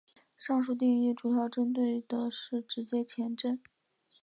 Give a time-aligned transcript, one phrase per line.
[0.35, 3.61] 上述定义主要针对的是直接前震。